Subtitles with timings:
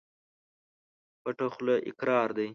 [1.21, 2.47] پټه خوله اقرار دى.